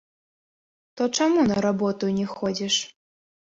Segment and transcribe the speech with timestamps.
[1.01, 2.81] То чаму на работу не ходзіш?